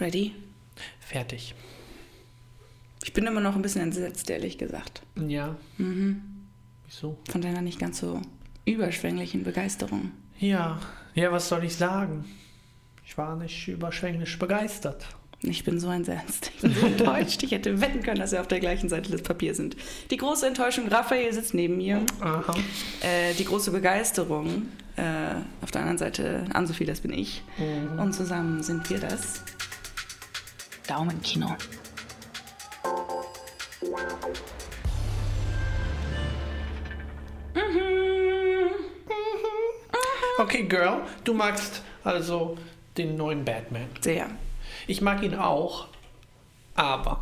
[0.00, 0.34] Ready?
[1.00, 1.54] Fertig.
[3.02, 5.02] Ich bin immer noch ein bisschen entsetzt, ehrlich gesagt.
[5.16, 5.56] Ja.
[5.78, 6.22] Mhm.
[6.86, 7.18] Wieso?
[7.30, 8.22] Von deiner nicht ganz so
[8.64, 10.12] überschwänglichen Begeisterung.
[10.38, 10.78] Ja.
[11.14, 12.24] Ja, was soll ich sagen?
[13.04, 15.06] Ich war nicht überschwänglich begeistert.
[15.40, 16.50] Ich bin so entsetzt.
[16.56, 17.42] Ich bin so enttäuscht.
[17.42, 19.76] Ich hätte wetten können, dass wir auf der gleichen Seite des Papiers sind.
[20.10, 22.04] Die große Enttäuschung, Raphael sitzt neben mir.
[22.20, 22.54] Aha.
[23.00, 27.42] Äh, die große Begeisterung, äh, auf der anderen Seite, Ann-Sophie, das bin ich.
[27.56, 27.98] Mhm.
[27.98, 29.42] Und zusammen sind wir das
[30.88, 31.54] Daumenkino.
[40.38, 42.56] Okay, Girl, du magst also
[42.96, 43.88] den neuen Batman.
[44.00, 44.30] Sehr.
[44.86, 45.88] Ich mag ihn auch,
[46.74, 47.20] aber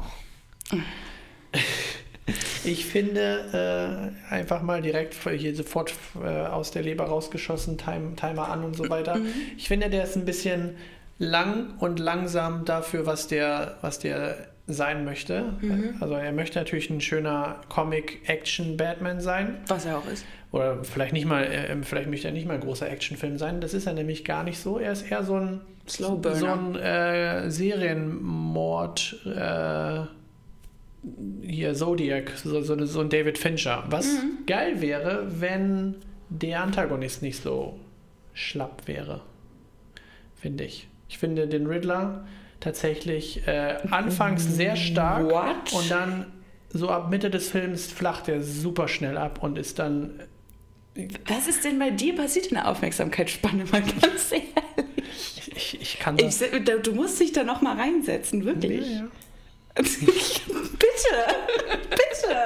[2.65, 5.93] ich finde äh, einfach mal direkt hier sofort
[6.23, 9.19] äh, aus der Leber rausgeschossen, Time, Timer an und so weiter.
[9.57, 10.77] Ich finde, der ist ein bisschen
[11.19, 14.37] lang und langsam dafür, was der, was der
[14.69, 15.55] sein möchte.
[16.01, 19.59] Also er möchte natürlich ein schöner Comic-Action-Batman sein.
[19.69, 20.25] Was er auch ist.
[20.51, 23.61] Oder vielleicht nicht mal, äh, vielleicht möchte er nicht mal ein großer Actionfilm sein.
[23.61, 24.79] Das ist er nämlich gar nicht so.
[24.79, 26.37] Er ist eher so ein Slow Burner.
[26.37, 30.01] so ein äh, Serienmord, äh,
[31.43, 33.85] hier Zodiac, so, so, so ein David Fincher.
[33.89, 34.47] Was Mhm.
[34.47, 35.95] geil wäre, wenn
[36.29, 37.79] der Antagonist nicht so
[38.35, 39.21] schlapp wäre,
[40.35, 40.89] finde ich.
[41.09, 42.27] Ich finde den Riddler
[42.61, 45.73] tatsächlich äh, anfangs sehr stark What?
[45.73, 46.27] und dann
[46.71, 50.21] so ab Mitte des Films flacht er super schnell ab und ist dann
[51.27, 54.47] Was ist denn bei dir passiert in der Aufmerksamkeitsspanne, mal ganz ehrlich?
[55.55, 58.87] ich, ich kann Ich, das da- du musst dich da noch mal reinsetzen, wirklich.
[58.89, 59.07] Ja, ja.
[60.79, 61.27] Bitte,
[61.91, 62.37] bitte.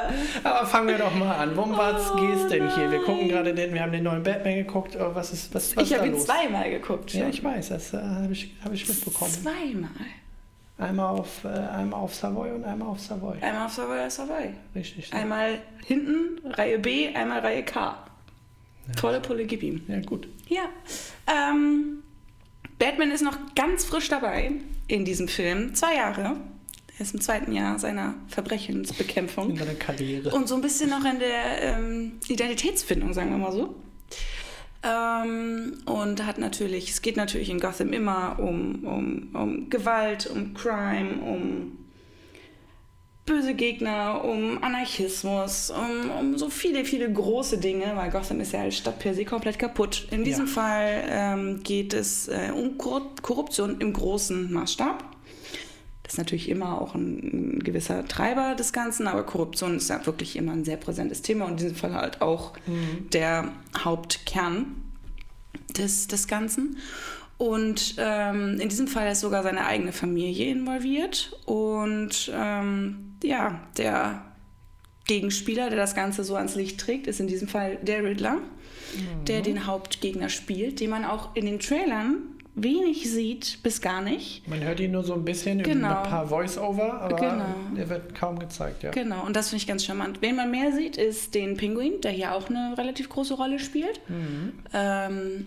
[0.44, 1.56] Aber fangen wir doch mal an.
[1.56, 2.90] Worum was geht's denn hier?
[2.90, 4.96] Wir gucken gerade den, wir haben den neuen Batman geguckt.
[4.96, 6.24] aber Was ist, was, was Ich habe ihn los?
[6.24, 7.12] zweimal geguckt.
[7.12, 7.30] Ja, schon.
[7.30, 9.30] ich weiß, das äh, habe ich, hab ich mitbekommen.
[9.30, 9.90] Zweimal.
[10.78, 13.36] Einmal auf, äh, einmal auf Savoy und einmal auf Savoy.
[13.40, 14.54] Einmal auf Savoy, Savoy.
[14.74, 15.12] Richtig.
[15.12, 17.96] Einmal hinten, Reihe B, einmal Reihe K.
[18.98, 19.82] Volle Pulle, gib ihm.
[19.88, 20.26] Ja, gut.
[20.48, 20.62] Ja.
[21.26, 22.02] Ähm,
[22.78, 24.52] Batman ist noch ganz frisch dabei
[24.88, 25.74] in diesem Film.
[25.74, 26.36] Zwei Jahre.
[27.00, 29.48] Er ist im zweiten Jahr seiner Verbrechensbekämpfung.
[29.48, 30.28] In deiner Karriere.
[30.34, 33.74] Und so ein bisschen noch in der ähm, Identitätsfindung, sagen wir mal so.
[34.82, 40.52] Ähm, und hat natürlich, es geht natürlich in Gotham immer um, um, um Gewalt, um
[40.52, 41.78] Crime, um
[43.24, 48.60] böse Gegner, um Anarchismus, um, um so viele, viele große Dinge, weil Gotham ist ja
[48.60, 50.06] als Stadt per se komplett kaputt.
[50.10, 50.52] In diesem Ja.
[50.52, 55.09] Fall ähm, geht es äh, um Kor Korruption im großen Maßstab.
[56.10, 60.34] Ist natürlich immer auch ein, ein gewisser Treiber des Ganzen, aber Korruption ist ja wirklich
[60.34, 62.54] immer ein sehr präsentes Thema und in diesem Fall halt auch
[63.12, 64.74] der Hauptkern
[65.78, 66.78] des, des Ganzen.
[67.38, 74.24] Und ähm, in diesem Fall ist sogar seine eigene Familie involviert und ähm, ja, der
[75.04, 78.38] Gegenspieler, der das Ganze so ans Licht trägt, ist in diesem Fall der Riddler,
[79.28, 82.16] der den Hauptgegner spielt, den man auch in den Trailern
[82.62, 84.46] wenig sieht, bis gar nicht.
[84.48, 85.88] Man hört ihn nur so ein bisschen über Genau.
[86.02, 87.44] ein paar Voice-Over, aber Genau.
[87.76, 88.90] er wird kaum gezeigt, ja.
[88.90, 90.20] Genau, und das finde ich ganz charmant.
[90.22, 94.00] Wen man mehr sieht, ist den Pinguin, der hier auch eine relativ große Rolle spielt.
[94.08, 94.52] Mhm.
[94.72, 95.46] Ähm,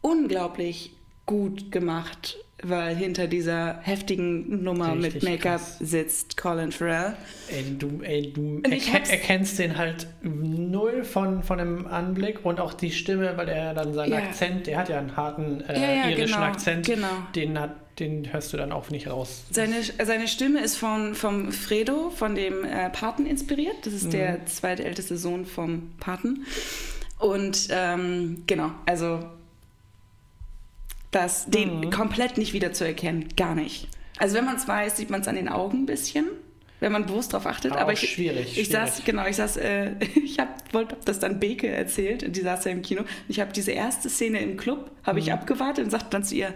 [0.00, 0.92] unglaublich
[1.26, 5.76] gut gemacht, weil hinter dieser heftigen Nummer mit Richtig Make-up krass.
[5.80, 7.14] sitzt Colin Farrell.
[7.48, 12.44] Ey, du, ey, du ich erke hab's- erkennst den halt null von, von dem Anblick
[12.44, 14.18] und auch die Stimme, weil er dann seinen Ja.
[14.18, 17.06] Akzent, der hat ja einen harten äh, Ja, ja, irischen genau, Akzent, genau.
[17.34, 19.44] den, hat, den hörst du dann auch nicht raus.
[19.50, 23.76] Seine, seine Stimme ist von, vom Fredo, von dem äh, Paten inspiriert.
[23.84, 24.10] Das ist Mhm.
[24.10, 26.44] der zweitälteste Sohn vom Paten.
[27.18, 29.20] Und ähm, genau, also
[31.10, 31.90] das, den Mhm.
[31.90, 33.88] komplett nicht wiederzuerkennen, gar nicht.
[34.18, 36.26] Also wenn man es weiß, sieht man es an den Augen ein bisschen,
[36.78, 37.72] wenn man bewusst darauf achtet.
[37.72, 39.04] Aber Aber ich, schwierig, Ich saß, schwierig.
[39.04, 42.70] genau, ich saß, äh, ich hab, wollte hab das dann Beke erzählt, die saß ja
[42.72, 43.02] im Kino.
[43.28, 45.26] Ich habe diese erste Szene im Club, habe Mhm.
[45.26, 46.54] ich abgewartet und sagte dann zu ihr,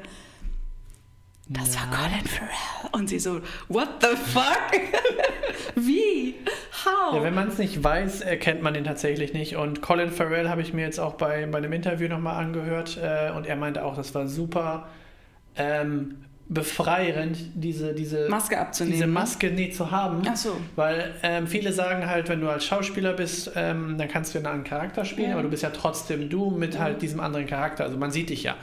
[1.48, 2.90] das war Colin Farrell.
[2.92, 4.80] Und sie so, what the fuck?
[5.76, 6.36] Wie?
[6.84, 7.16] How?
[7.16, 9.56] Ja, wenn man es nicht weiß, erkennt man den tatsächlich nicht.
[9.56, 13.30] Und Colin Farrell habe ich mir jetzt auch bei, bei einem Interview nochmal angehört äh,
[13.30, 14.88] und er meinte auch, das war super
[15.56, 18.92] ähm, befreiend, diese, diese Maske abzunehmen.
[18.94, 19.12] diese ne?
[19.12, 20.22] Maske nie zu haben.
[20.28, 20.56] Ach so.
[20.76, 24.46] Weil ähm, viele sagen halt, wenn du als Schauspieler bist, ähm, dann kannst du einen
[24.46, 25.34] anderen Charakter spielen, Ja.
[25.34, 27.84] aber du bist ja trotzdem du mit halt diesem anderen Charakter.
[27.84, 28.56] Also man sieht dich ja.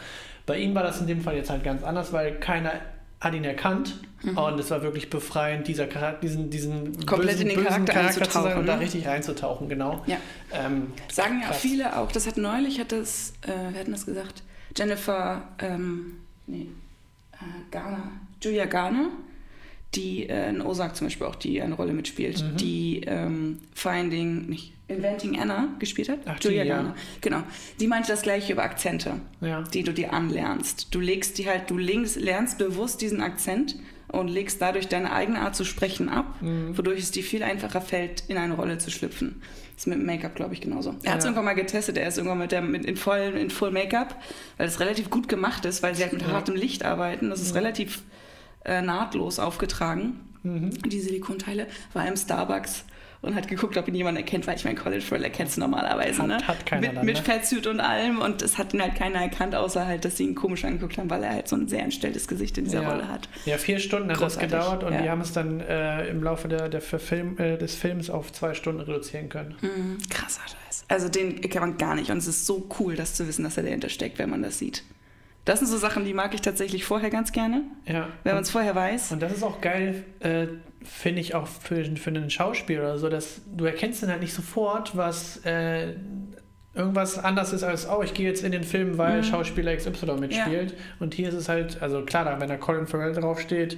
[0.45, 2.73] Bei ihm war das in dem Fall jetzt halt ganz anders, weil keiner
[3.19, 7.05] hat ihn erkannt und es war wirklich befreiend, dieser Charakter, diesen, diesen Mhm.
[7.05, 8.81] Komplett in den Charakter zu sein einzutauchen, und da ne?
[8.81, 10.03] richtig einzutauchen, genau.
[10.07, 10.17] Ja.
[10.51, 11.59] Ähm, Sagen ja krass.
[11.59, 14.43] viele auch, das hat neulich, hat das, äh, wer hat denn das gesagt?
[14.75, 16.17] Jennifer, ähm,
[16.47, 16.67] nee,
[17.33, 17.37] äh,
[17.69, 18.11] Garner.
[18.41, 19.09] Julia Garner,
[19.95, 22.57] die äh, in Ozark zum Beispiel auch die eine Rolle mitspielt, Mhm.
[22.57, 26.19] die ähm, Finding, nicht, Inventing Anna gespielt hat.
[26.25, 26.75] Ach, die, Julia ja.
[26.75, 26.95] Garner.
[27.21, 27.43] Genau.
[27.79, 29.61] Die meinte das gleiche über Akzente, Ja.
[29.73, 30.93] die du dir anlernst.
[30.93, 33.75] Du legst die halt, du legst, lernst bewusst diesen Akzent
[34.09, 36.77] und legst dadurch deine eigene Art zu sprechen ab, Mhm.
[36.77, 39.41] wodurch es dir viel einfacher fällt, in eine Rolle zu schlüpfen.
[39.75, 40.95] Das ist mit Make-up, glaube ich, genauso.
[41.03, 41.29] Er hat es Ja.
[41.29, 44.21] irgendwann mal getestet, er ist irgendwann mit, der, mit in, voll, in Full Make-up,
[44.57, 46.31] weil es relativ gut gemacht ist, weil sie halt mit Ja.
[46.31, 47.29] hartem Licht arbeiten.
[47.29, 48.03] Das ist relativ
[48.65, 50.71] äh, nahtlos aufgetragen, Mhm.
[50.89, 51.67] die Silikonteile.
[51.93, 52.83] War im Starbucks
[53.21, 56.27] und hat geguckt, ob ihn jemand erkennt, weil ich meine, Colin Farrell erkennst normalerweise, Hat-
[56.27, 56.47] ne?
[56.47, 57.21] hat keiner mit, dann, mit ne?
[57.23, 60.33] Fettsuit und allem und es hat ihn halt keiner erkannt, außer halt, dass sie ihn
[60.33, 62.89] komisch angeguckt haben, weil er halt so ein sehr entstelltes Gesicht in dieser ja.
[62.91, 63.29] Rolle hat.
[63.45, 65.01] Ja, vier Stunden hat das Großartig, gedauert und ja.
[65.03, 68.55] die haben es dann äh, im Laufe der, der Verfilm, äh, des Films auf zwei
[68.55, 69.53] Stunden reduzieren können.
[69.61, 70.85] Mhm, krasser Scheiß.
[70.87, 73.57] Also den kann man gar nicht und es ist so cool, das zu wissen, dass
[73.57, 74.81] er dahinter steckt, wenn man das sieht.
[75.51, 78.07] Das sind so Sachen, die mag ich tatsächlich vorher ganz gerne, Ja.
[78.23, 79.11] wenn man es vorher weiß.
[79.11, 80.47] Und das ist auch geil, äh,
[80.81, 84.33] finde ich auch für, für einen Schauspieler oder so, dass du erkennst dann halt nicht
[84.33, 85.95] sofort, was äh,
[86.73, 89.23] irgendwas anders ist als, oh, ich gehe jetzt in den Film, weil Mhm.
[89.25, 90.73] Schauspieler XY mitspielt.
[91.01, 93.77] Und hier ist es halt, also klar, wenn da Colin Farrell draufsteht,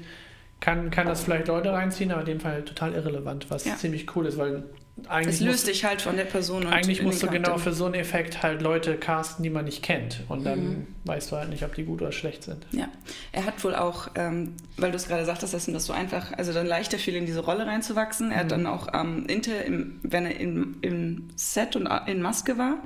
[0.59, 3.77] kann, kann das vielleicht Leute reinziehen, aber in dem Fall total irrelevant, was Ja.
[3.77, 4.65] ziemlich cool ist, weil
[5.07, 6.65] eigentlich Es löst dich halt von der Person.
[6.65, 9.81] Und eigentlich musst du genau für so einen Effekt halt Leute casten, die man nicht
[9.83, 10.21] kennt.
[10.29, 10.87] Und dann Mhm.
[11.05, 12.65] weißt du halt nicht, ob die gut oder schlecht sind.
[12.71, 12.87] Ja,
[13.31, 16.31] er hat wohl auch, ähm, weil du es gerade sagtest, dass ihm das so einfach,
[16.37, 18.31] also dann leichter fiel, in diese Rolle reinzuwachsen.
[18.31, 18.49] Er hat Mhm.
[18.49, 22.77] dann auch am Intel, im, wenn er im, im Set und in Maske war,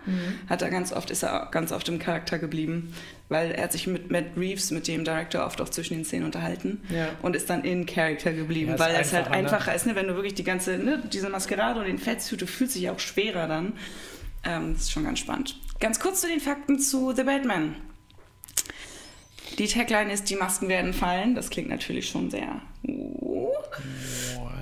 [0.49, 2.93] hat er ganz oft, ist er ganz oft im Charakter geblieben,
[3.29, 6.23] weil er hat sich mit Matt Reeves, mit dem Director, oft auch zwischen den Szenen
[6.25, 7.09] unterhalten Ja.
[7.21, 9.75] und ist dann in Character geblieben, Ja, weil es halt einfacher, ne?
[9.75, 9.95] ist, ne?
[9.95, 12.99] wenn du wirklich die ganze, ne, diese Maskerade und den Fettsuit, du fühlst dich auch
[12.99, 13.73] schwerer dann.
[14.43, 15.59] Ähm, das ist schon ganz spannend.
[15.79, 17.75] Ganz kurz zu den Fakten zu The Batman.
[19.57, 21.33] Die Tagline ist, die Masken werden fallen.
[21.35, 22.61] Das klingt natürlich schon sehr.
[22.87, 23.47] uh,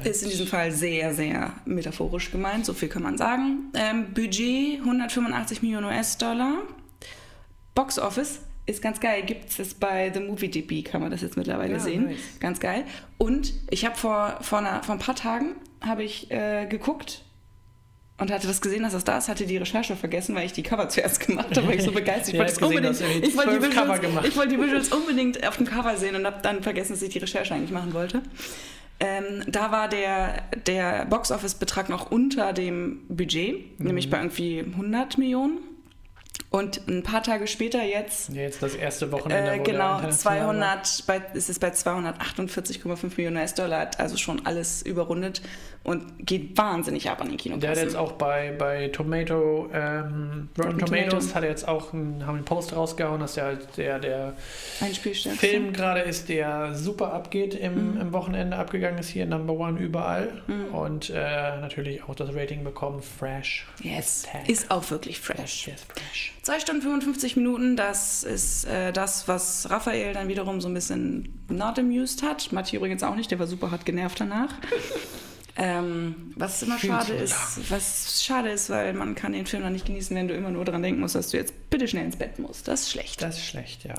[0.04, 3.72] Ist in diesem Fall sehr, sehr metaphorisch gemeint, so viel kann man sagen.
[3.74, 6.60] Ähm, Budget 185 Millionen US-Dollar.
[7.74, 9.24] Box Office ist ganz geil.
[9.24, 12.06] Gibt es bei The Movie DB, kann man das jetzt mittlerweile Ja, sehen.
[12.06, 12.18] nice.
[12.40, 12.86] Ganz geil.
[13.18, 17.25] Und ich habe vor, vor, einer, vor ein paar Tagen habe ich äh, geguckt
[18.18, 20.64] und hatte das gesehen, dass das da ist, hatte die Recherche vergessen, weil ich die
[20.64, 22.46] Cover zuerst gemacht habe, weil ich so begeistert Ja, war.
[22.48, 24.26] ich hab gesehen, du hast irgendwie ich wollte die, zwölf Cover Visuals- gemacht.
[24.28, 27.10] ich wollte die Visuals unbedingt auf dem Cover sehen und habe dann vergessen, dass ich
[27.10, 28.22] die Recherche eigentlich machen wollte.
[29.02, 33.86] Ähm, da war der, der Boxoffice-Betrag noch unter dem Budget, Mhm.
[33.88, 35.58] nämlich bei irgendwie 100 Millionen.
[36.56, 39.52] Und ein paar Tage später jetzt Ja, jetzt das erste Wochenende.
[39.52, 40.84] äh, genau, international war.
[40.84, 45.42] 200, bei, ist es bei 248,5 Millionen US-Dollar, hat also schon alles überrundet
[45.84, 47.62] und geht wahnsinnig ab an den Kinokassen.
[47.62, 51.36] Der hat jetzt auch bei, bei Tomato, ähm, Rotten Tomatoes, Tomatoes.
[51.36, 54.34] hat er jetzt auch einen, haben einen Post rausgehauen, dass der halt der, der.
[55.38, 58.02] Film gerade ist, der super abgeht, im, Mhm.
[58.02, 60.42] im Wochenende abgegangen ist, hier Number One überall.
[60.72, 61.14] Und äh,
[61.60, 63.68] natürlich auch das Rating bekommen, fresh.
[63.82, 64.48] Yes, Tag.
[64.50, 65.68] ist auch wirklich fresh.
[65.68, 66.34] Yes, fresh.
[66.46, 71.44] 2 Stunden 55 Minuten, das ist äh, das, was Raphael dann wiederum so ein bisschen
[71.50, 72.52] not amused hat.
[72.52, 74.54] Matti übrigens auch nicht, der war super hart genervt danach.
[75.56, 79.74] ähm, was immer Viel schade ist, was schade ist, weil man kann den Film dann
[79.74, 82.16] nicht genießen, wenn du immer nur daran denken musst, dass du jetzt bitte schnell ins
[82.16, 82.68] Bett musst.
[82.68, 83.24] Das ist schlecht.
[83.24, 83.96] Das ist schlecht, ja.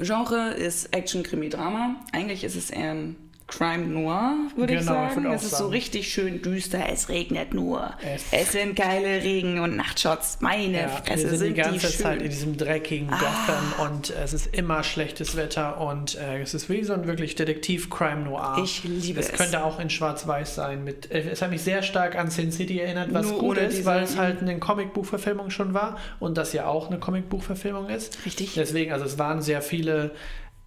[0.00, 2.04] Genre ist Action, Krimi, Drama.
[2.10, 5.26] Eigentlich ist es eher ein Crime Noir, würde ich Genau, ich sagen.
[5.26, 5.70] auch es ist so sagen.
[5.70, 6.84] richtig schön düster.
[6.90, 7.90] Es regnet nur.
[8.02, 10.38] Es- Es, sind geile Regen- und Nachtshots.
[10.40, 12.02] Meine Ja, Fresse, wir sind sind die ganze die schön.
[12.02, 16.70] Zeit in diesem dreckigen Gotham und es ist immer schlechtes Wetter und äh, es ist
[16.70, 18.60] wie so ein wirklich Detektiv-Crime Noir.
[18.62, 19.28] Ich liebe es.
[19.30, 20.84] Es könnte auch in Schwarz-Weiß sein.
[20.84, 23.84] Mit, äh, es hat mich sehr stark an Sin City erinnert, was Nur gut ist,
[23.84, 28.18] weil es halt eine Comicbuchverfilmung schon war und das ja auch eine Comicbuchverfilmung ist.
[28.24, 28.54] Richtig.
[28.54, 30.12] Deswegen, also es waren sehr viele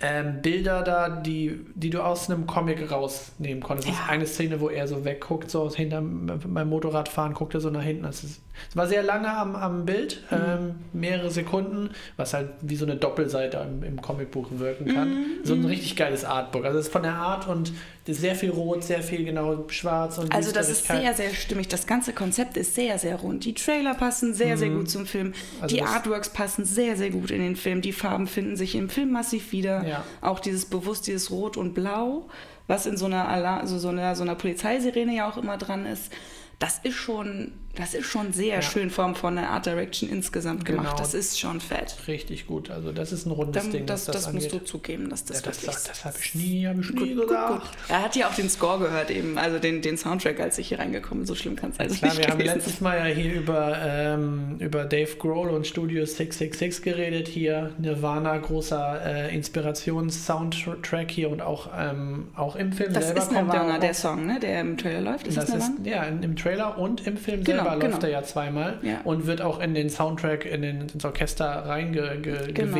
[0.05, 3.87] ähm, Bilder da, die, die du aus einem Comic rausnehmen konntest.
[3.87, 4.11] Es ist Ja.
[4.11, 7.81] eine Szene, wo er so wegguckt, so aus hinterm beim Motorradfahren, guckt er so nach
[7.83, 8.03] hinten.
[8.05, 10.37] Es, ist, es war sehr lange am, am Bild, Mhm.
[10.37, 15.09] ähm, mehrere Sekunden, was halt wie so eine Doppelseite im, im Comicbuch wirken kann.
[15.09, 16.65] Mhm, So ein richtig geiles Artbook.
[16.65, 17.71] Also es ist von der Art und
[18.07, 21.69] sehr viel Rot, sehr viel genau schwarz und Also das ist sehr, sehr stimmig.
[21.69, 23.45] Das ganze Konzept ist sehr, sehr rund.
[23.45, 25.27] Die Trailer passen sehr, sehr gut zum Film.
[25.27, 25.33] Mhm.
[25.61, 27.81] Also die Artworks passen sehr, sehr gut in den Film.
[27.81, 29.87] Die Farben finden sich im Film massiv wieder.
[29.87, 30.03] Ja.
[30.19, 32.27] Auch dieses bewusst, dieses Rot und Blau,
[32.67, 35.85] was in so einer, Alarm, also so einer, so einer Polizeisirene ja auch immer dran
[35.85, 36.11] ist.
[36.59, 38.61] Das ist schon das ist schon sehr Ja.
[38.61, 40.85] schön vom, von der Art Direction insgesamt gemacht.
[40.91, 40.97] Genau.
[40.97, 41.95] Das ist schon fett.
[42.07, 42.69] Richtig gut.
[42.69, 45.37] Also das ist ein rundes Dann, Ding, das das, das, musst du zugeben, dass das,
[45.37, 47.61] ja, das das, das habe ich nie, habe ich nie Gut, gesagt.
[47.61, 47.71] gut.
[47.89, 50.79] Er hat ja auch den Score gehört eben, also den, den Soundtrack, als ich hier
[50.79, 51.27] reingekommen bin.
[51.27, 53.77] So schlimm kann es also Klar, nicht wir haben gewesen letztes Mal ja hier über,
[53.81, 57.27] ähm, über Dave Grohl und Studio 666 geredet.
[57.27, 63.29] Hier Nirvana, großer äh, Inspirations-Soundtrack hier und auch, ähm, auch im Film Das selber ist
[63.29, 65.27] kommt Nirvana, der, der Song, ne, der im Trailer läuft.
[65.27, 67.85] Ist das, das ist, ja, im Trailer und im Film Genau, selber genau.
[67.91, 69.01] läuft er ja zweimal Ja.
[69.03, 72.23] und wird auch in den Soundtrack, in den, ins Orchester reingewebt.
[72.23, 72.77] Ge, Genau.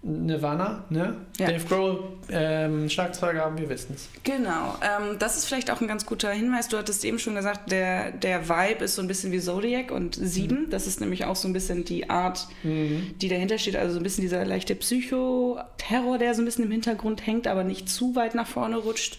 [0.00, 1.16] Nirvana, ne?
[1.38, 1.48] Ja.
[1.48, 4.08] Dave Grohl, ähm, Schlagzeuger, wir wissen es.
[4.22, 6.68] Genau, ähm, das ist vielleicht auch ein ganz guter Hinweis.
[6.68, 10.14] Du hattest eben schon gesagt, der, der Vibe ist so ein bisschen wie Zodiac und
[10.14, 10.70] Sieben.
[10.70, 13.74] Das ist nämlich auch so ein bisschen die Art, die dahinter steht.
[13.74, 17.64] Also so ein bisschen dieser leichte Psycho-Terror, der so ein bisschen im Hintergrund hängt, aber
[17.64, 19.18] nicht zu weit nach vorne rutscht.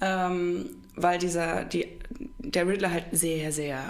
[0.00, 1.86] Ähm, weil dieser, die,
[2.38, 3.80] der Riddler halt sehr, sehr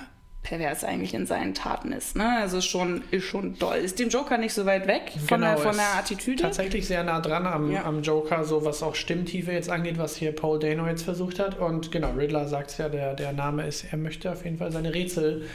[0.43, 2.17] pervers eigentlich in seinen Taten ist.
[2.17, 2.39] Ne?
[2.41, 3.77] Also schon, ist schon doll.
[3.77, 6.43] Ist dem Joker nicht so weit weg von, der, Genau, von ist der Attitüde?
[6.43, 7.85] Tatsächlich sehr nah dran am, Ja.
[7.85, 11.59] am Joker, so was auch Stimmtiefe jetzt angeht, was hier Paul Dano jetzt versucht hat.
[11.59, 14.73] Und genau, Riddler sagt es ja, der, der Name ist, er möchte auf jeden Fall
[14.73, 15.47] seine Rätsel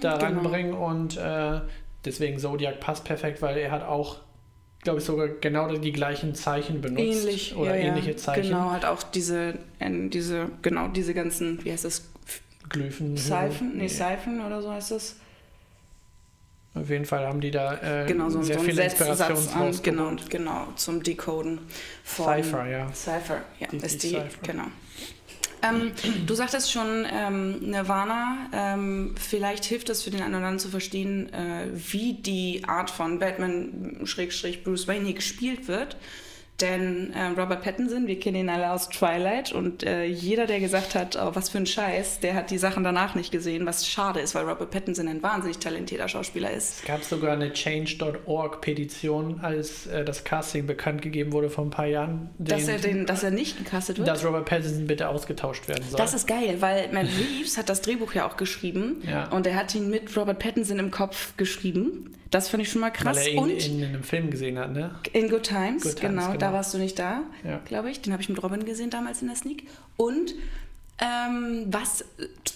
[0.00, 0.40] da genau.
[0.40, 1.60] ranbringen und äh,
[2.04, 4.18] deswegen Zodiac passt perfekt, weil er hat auch,
[4.82, 7.00] glaube ich, sogar genau die gleichen Zeichen benutzt.
[7.00, 8.48] ähnlich oder ja, ähnliche Zeichen.
[8.50, 12.11] Genau, hat auch diese, diese, genau, diese ganzen, wie heißt das,
[12.68, 13.16] Glyphen.
[13.16, 13.76] Seifen?
[13.76, 13.88] Nee.
[13.88, 15.16] Seifen oder so heißt das.
[16.74, 20.68] Auf jeden Fall haben die da äh, Genau, so, sehr so viele Inspirationen genau, genau,
[20.76, 21.60] zum Decoden
[22.02, 22.92] von Cypher, ja.
[22.94, 24.64] Cypher, ja, Die- ist die die, genau.
[25.62, 25.92] Ähm,
[26.26, 30.70] du sagtest schon, ähm, Nirvana, ähm, vielleicht hilft es für den einen oder anderen zu
[30.70, 35.96] verstehen, äh, wie die Art von Batman-Bruce Wayne hier gespielt wird.
[36.62, 40.94] Denn äh, Robert Pattinson, wir kennen ihn alle aus Twilight und äh, jeder, der gesagt
[40.94, 44.20] hat, oh, was für ein Scheiß, der hat die Sachen danach nicht gesehen, was schade
[44.20, 46.80] ist, weil Robert Pattinson ein wahnsinnig talentierter Schauspieler ist.
[46.80, 51.86] Es gab sogar eine Change.org-Petition, als äh, das Casting bekannt gegeben wurde vor ein paar
[51.86, 52.30] Jahren.
[52.38, 54.08] Dass den- er, den, dass er nicht gecastet wird.
[54.08, 55.98] dass Robert Pattinson bitte ausgetauscht werden soll.
[55.98, 59.28] Das ist geil, weil Matt Reeves hat das Drehbuch ja auch geschrieben Ja.
[59.30, 62.14] und er hat ihn mit Robert Pattinson im Kopf geschrieben.
[62.32, 63.16] Das fand ich schon mal krass.
[63.16, 64.94] weil er ihn und in, in einem Film gesehen hat, ne?
[65.12, 66.38] in Good Times, Good Times, genau, genau.
[66.38, 67.60] da warst du nicht da, Ja.
[67.64, 68.00] glaube ich.
[68.02, 69.68] Den habe ich mit Robin gesehen damals in der Sneak.
[69.96, 70.34] Und
[70.98, 72.04] ähm, was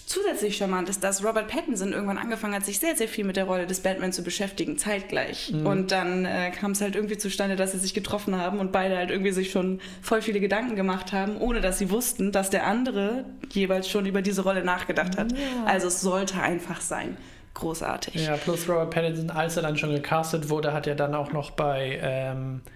[0.05, 3.43] zusätzlich charmant ist, dass Robert Pattinson irgendwann angefangen hat, sich sehr, sehr viel mit der
[3.43, 5.51] Rolle des Batman zu beschäftigen, zeitgleich.
[5.51, 5.65] Mhm.
[5.65, 8.95] Und dann äh, kam es halt irgendwie zustande, dass sie sich getroffen haben und beide
[8.95, 12.65] halt irgendwie sich schon voll viele Gedanken gemacht haben, ohne dass sie wussten, dass der
[12.65, 15.33] andere jeweils schon über diese Rolle nachgedacht hat.
[15.65, 17.17] Also es sollte einfach sein.
[17.57, 18.13] Großartig.
[18.13, 21.49] Ja, plus Robert Pattinson, als er dann schon gecastet wurde, hat er dann auch noch
[21.51, 22.69] bei ähm, äh,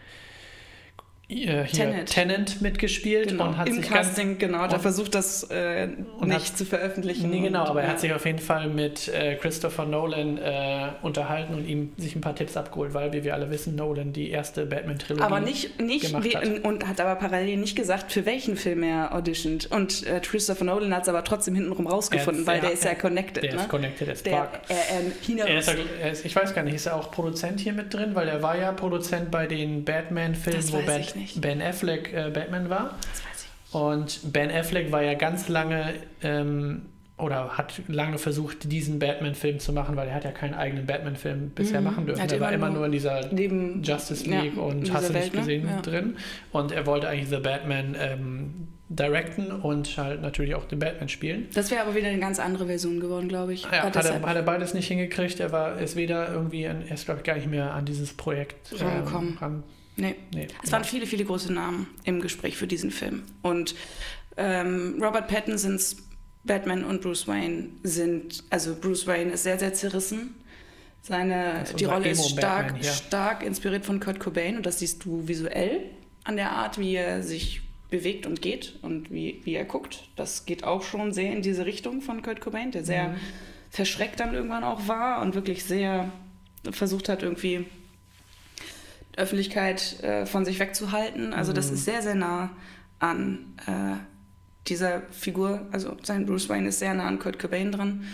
[1.33, 2.09] hier Tenet.
[2.09, 6.57] Tenant mitgespielt Genau, und hat im sich Casting, genau, da versucht das äh, nicht hat-
[6.57, 7.29] zu veröffentlichen.
[7.29, 10.89] Nee, genau, und, aber er hat sich auf jeden Fall mit äh, Christopher Nolan äh,
[11.01, 14.29] unterhalten und ihm sich ein paar Tipps abgeholt, weil, wie wir alle wissen, Nolan die
[14.29, 16.63] erste Batman-Trilogie aber nicht, nicht gemacht wie, hat.
[16.65, 19.67] und hat aber parallel nicht gesagt, für welchen Film er auditioned.
[19.71, 22.83] Und äh, Christopher Nolan hat es aber trotzdem hintenrum rausgefunden, Er- weil er- der ist
[22.83, 23.43] ja connected.
[23.43, 23.61] Der ne?
[23.61, 24.49] ist connected der, fuck.
[24.67, 25.47] er, er.
[25.47, 25.67] Er ist,
[26.01, 28.15] er ist, ich weiß gar nicht, ist er auch Produzent hier mit drin?
[28.15, 30.85] Weil er war ja Produzent bei den Batman-Filmen, wo ich
[31.21, 31.39] nicht.
[31.41, 32.95] ben Affleck äh, Batman war.
[33.11, 33.75] das weiß ich.
[33.75, 36.83] Und Ben Affleck war ja ganz lange ähm,
[37.17, 41.51] oder hat lange versucht, diesen Batman-Film zu machen, weil er hat ja keinen eigenen Batman-Film
[41.51, 41.85] bisher Mhm.
[41.85, 42.21] machen dürfen.
[42.21, 45.13] Hat Er war immer nur in dieser Neben Justice ja, League in und hast du
[45.13, 45.39] nicht ne?
[45.39, 45.81] gesehen Ja.
[45.81, 46.15] drin.
[46.51, 51.47] Und er wollte eigentlich The Batman ähm, directen und halt natürlich auch den Batman spielen.
[51.53, 53.63] Das wäre aber wieder eine ganz andere Version geworden, glaube ich.
[53.63, 55.39] Ja, hat, er, hat er beides nicht hingekriegt.
[55.39, 58.11] Er war ist weder irgendwie, an, er ist glaube ich gar nicht mehr an dieses
[58.13, 59.37] Projekt ähm, Rangekommen.
[59.37, 59.63] ran.
[59.97, 60.15] Nee.
[60.33, 63.23] Nee, Es waren viele, viele große Namen im Gespräch für diesen Film.
[63.41, 63.75] Und
[64.37, 65.97] ähm, Robert Pattinsons
[66.43, 70.35] Batman und Bruce Wayne sind, also Bruce Wayne ist sehr, sehr zerrissen.
[71.03, 75.03] Seine, ist die Rolle ist Emo-Batman stark, stark inspiriert von Kurt Cobain und das siehst
[75.03, 75.81] du visuell
[76.23, 80.09] an der Art, wie er sich bewegt und geht und wie, wie er guckt.
[80.15, 83.15] Das geht auch schon sehr in diese Richtung von Kurt Cobain, der sehr Mhm.
[83.69, 86.11] verschreckt dann irgendwann auch war und wirklich sehr
[86.71, 87.65] versucht hat, irgendwie
[89.17, 91.33] Öffentlichkeit äh, von sich wegzuhalten.
[91.33, 91.73] Also das Mhm.
[91.75, 92.49] ist sehr, sehr nah
[92.99, 93.97] an äh,
[94.67, 95.67] dieser Figur.
[95.71, 98.05] Also sein Bruce Wayne ist sehr nah an Kurt Cobain dran.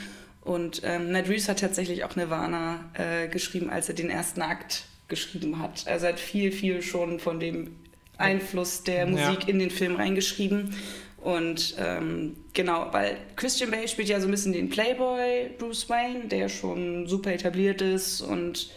[0.41, 4.85] Und ähm, Ned Reeves hat tatsächlich auch Nirvana äh, geschrieben, als er den ersten Akt
[5.09, 5.85] geschrieben hat.
[5.87, 7.75] Also er hat viel, viel schon von dem
[8.17, 9.05] Einfluss der Ja.
[9.07, 10.73] Musik in den Film reingeschrieben.
[11.17, 16.27] Und ähm, genau, weil Christian Bale spielt ja so ein bisschen den Playboy Bruce Wayne,
[16.29, 18.69] der schon super etabliert ist und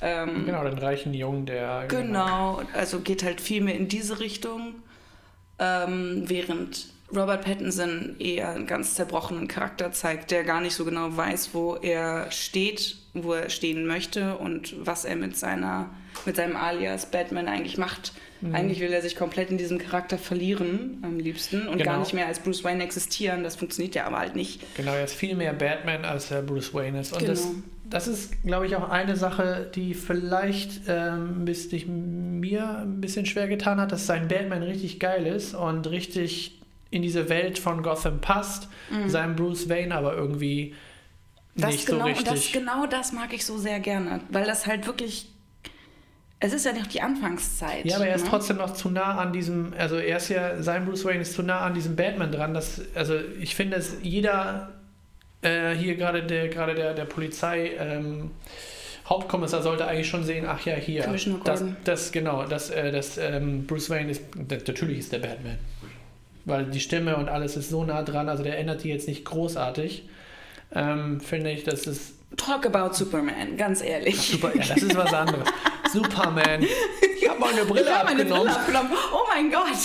[0.00, 1.86] ähm, Genau, den reichen Jungen, der.
[1.88, 4.74] Genau, also geht halt viel mehr in diese Richtung.
[5.58, 11.16] Ähm, während Robert Pattinson eher einen ganz zerbrochenen Charakter zeigt, der gar nicht so genau
[11.16, 15.90] weiß, wo er steht, wo er stehen möchte und was er mit seiner
[16.26, 18.12] mit seinem Alias Batman eigentlich macht.
[18.40, 18.54] Mhm.
[18.54, 21.92] Eigentlich will er sich komplett in diesem Charakter verlieren am liebsten und genau.
[21.92, 23.42] gar nicht mehr als Bruce Wayne existieren.
[23.42, 24.60] Das funktioniert ja aber halt nicht.
[24.76, 27.12] Genau, er ist viel mehr Batman als er Bruce Wayne ist.
[27.12, 27.32] Und genau.
[27.32, 27.48] das,
[27.88, 33.26] das ist, glaube ich, auch eine Sache, die vielleicht ähm, bis dich mir ein bisschen
[33.26, 36.60] schwer getan hat, dass sein Batman richtig geil ist und richtig
[36.90, 39.08] in diese Welt von Gotham passt, mhm.
[39.08, 40.74] sein Bruce Wayne aber irgendwie
[41.56, 42.28] das nicht genau, so richtig.
[42.28, 45.28] Und das, genau das mag ich so sehr gerne, weil das halt wirklich
[46.40, 47.84] es ist ja noch die Anfangszeit.
[47.84, 48.30] Ja, aber er ist ne?
[48.30, 51.42] trotzdem noch zu nah an diesem, also er ist ja, sein Bruce Wayne ist zu
[51.42, 54.72] nah an diesem Batman dran, dass, also ich finde, dass jeder
[55.42, 58.30] äh, hier gerade der, gerade der, der Polizei, ähm,
[59.06, 61.06] Hauptkommissar sollte eigentlich schon sehen, ach ja, hier,
[61.44, 65.58] das, das, genau, das, äh, das ähm, Bruce Wayne ist, natürlich ist der Batman.
[66.46, 69.24] Weil die Stimme und alles ist so nah dran, also der ändert die jetzt nicht
[69.24, 70.08] großartig.
[70.74, 74.16] Ähm, finde ich, dass es Talk about Superman, ganz ehrlich.
[74.16, 75.48] Super, ja, das ist was anderes.
[75.94, 76.66] Superman.
[77.16, 78.44] Ich habe meine Brille ich hab meine abgenommen.
[78.46, 78.92] Brille abgenommen.
[79.12, 79.78] Oh mein Gott.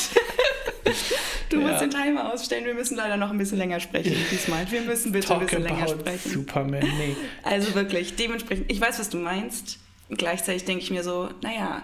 [1.50, 1.68] Du ja.
[1.68, 2.66] musst den Timer ausstellen.
[2.66, 4.70] Wir müssen leider noch ein bisschen länger sprechen diesmal.
[4.70, 6.30] Wir müssen bitte Talk ein bisschen länger sprechen.
[6.32, 7.16] Superman, nee.
[7.44, 9.80] Also wirklich, dementsprechend, ich weiß, was du meinst.
[10.10, 11.84] Gleichzeitig denke ich mir so, naja,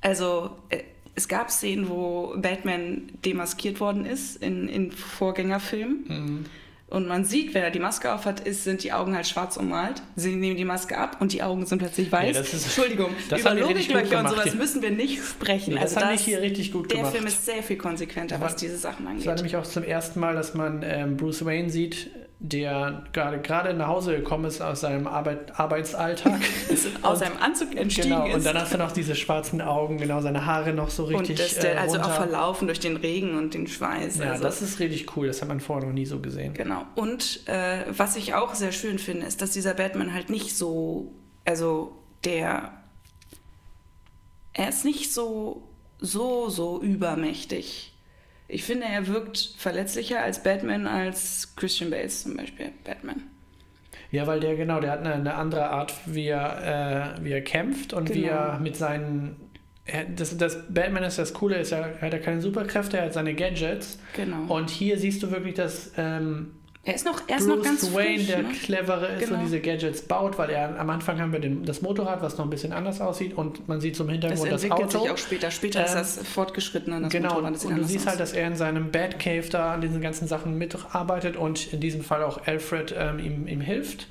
[0.00, 0.82] also äh,
[1.14, 6.04] es gab Szenen, wo Batman demaskiert worden ist in, in Vorgängerfilmen.
[6.08, 6.44] Mhm
[6.88, 10.02] und man sieht, wenn er die Maske aufhat, ist, sind die Augen halt schwarz ummalt.
[10.14, 12.36] Sie nehmen die Maske ab und die Augen sind plötzlich weiß.
[12.36, 15.74] Ja, ist, Entschuldigung, über Logiklöcher und sowas müssen wir nicht sprechen.
[15.74, 17.12] Nee, das also das, hier richtig gut der gemacht.
[17.12, 19.22] Der Film ist sehr viel konsequenter, was diese Sachen angeht.
[19.22, 23.40] Es war nämlich auch zum ersten Mal, dass man ähm, Bruce Wayne sieht, der gerade
[23.40, 26.40] gerade nach Hause gekommen ist aus seinem Arbeit, Arbeitsalltag.
[27.02, 28.34] aus seinem Anzug entstiegen genau, ist.
[28.34, 31.40] Und dann hast du noch diese schwarzen Augen, genau, seine Haare noch so richtig.
[31.40, 34.18] Und der äh, also auch verlaufen durch den Regen und den Schweiß.
[34.18, 34.42] Ja, also.
[34.42, 36.52] das ist richtig cool, das hat man vorher noch nie so gesehen.
[36.52, 36.84] Genau.
[36.94, 41.12] Und äh, was ich auch sehr schön finde, ist, dass dieser Batman halt nicht so,
[41.46, 42.72] also der,
[44.52, 45.62] er ist nicht so,
[46.00, 47.95] so, so übermächtig
[48.48, 52.70] ich finde, er wirkt verletzlicher als Batman als Christian Bale zum Beispiel.
[52.84, 53.22] Batman.
[54.10, 57.42] Ja, weil der genau, der hat eine, eine andere Art, wie er, äh, wie er
[57.42, 58.18] kämpft und genau.
[58.18, 59.36] wie er mit seinen.
[60.16, 63.34] Das, das Batman ist das Coole, ist, er hat ja keine Superkräfte, er hat seine
[63.34, 64.00] Gadgets.
[64.14, 64.52] Genau.
[64.52, 67.94] Und hier siehst du wirklich, dass ähm, er ist noch, er ist Bruce noch ganz
[67.94, 68.48] Wayne, frisch, der ne?
[68.52, 69.34] clevere ist Genau.
[69.40, 72.46] und diese Gadgets baut, weil er am Anfang haben wir den, das Motorrad, was noch
[72.46, 75.02] ein bisschen anders aussieht und man sieht zum Das Hintergrund das, entwickelt Auto.
[75.02, 75.50] sich auch später.
[75.50, 78.46] Später ist Ähm, das fortgeschrittener, das genau, Motorrad und sieht du siehst halt, dass er
[78.46, 82.94] in seinem Batcave da an diesen ganzen Sachen mitarbeitet und in diesem Fall auch Alfred
[82.96, 84.06] ähm, ihm, ihm hilft.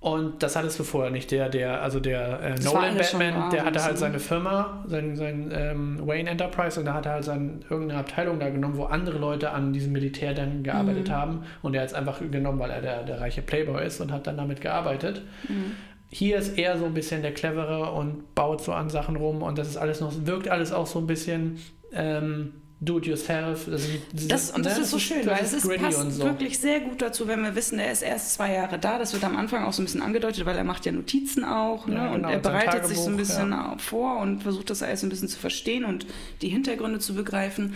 [0.00, 1.30] Und das hattest du vorher nicht.
[1.32, 6.00] Der, der, also der äh, Nolan Batman, der hatte halt seine Firma, sein, sein ähm,
[6.06, 9.50] Wayne Enterprise und da hat er halt seine, irgendeine Abteilung da genommen, wo andere Leute
[9.50, 11.12] an diesem Militär dann gearbeitet Mhm.
[11.12, 11.42] haben.
[11.62, 14.28] Und er hat es einfach genommen, weil er der, der reiche Playboy ist und hat
[14.28, 15.22] dann damit gearbeitet.
[15.48, 15.72] Mhm.
[16.10, 19.58] Hier ist er so ein bisschen der Clevere und baut so an Sachen rum und
[19.58, 21.58] das ist alles noch, wirkt alles auch so ein bisschen
[21.92, 23.68] ähm, do-it-yourself.
[23.68, 23.88] Also,
[24.28, 26.24] Das, und das ne, ist so schön, das weil es ist, passt so.
[26.24, 28.98] wirklich sehr gut dazu, wenn wir wissen, er ist erst zwei Jahre da.
[28.98, 31.86] Das wird am Anfang auch so ein bisschen angedeutet, weil er macht ja Notizen auch.
[31.86, 31.96] Ne?
[31.96, 34.82] Ja, und genau, er bereitet sich so ein Tagebuch, bisschen auch vor und versucht das
[34.82, 36.06] alles ein bisschen zu verstehen und
[36.42, 37.74] die Hintergründe zu begreifen.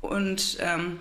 [0.00, 0.98] Und ähm,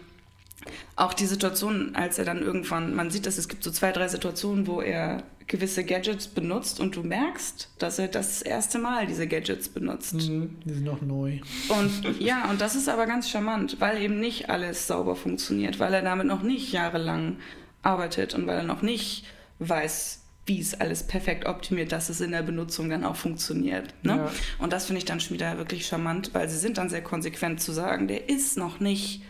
[0.95, 4.07] auch die Situation, als er dann irgendwann, man sieht, dass es gibt so zwei, drei
[4.07, 9.27] Situationen, wo er gewisse Gadgets benutzt und du merkst, dass er das erste Mal diese
[9.27, 10.13] Gadgets benutzt.
[10.13, 11.39] Mhm, die sind noch neu.
[11.69, 15.93] Und ja, und das ist aber ganz charmant, weil eben nicht alles sauber funktioniert, weil
[15.93, 17.37] er damit noch nicht jahrelang
[17.81, 19.25] arbeitet und weil er noch nicht
[19.59, 23.93] weiß, wie es alles perfekt optimiert, dass es in der Benutzung dann auch funktioniert.
[24.03, 24.17] Ne?
[24.17, 24.31] Ja.
[24.57, 27.61] Und das finde ich dann schon wieder wirklich charmant, weil sie sind dann sehr konsequent
[27.61, 29.21] zu sagen, der ist noch nicht,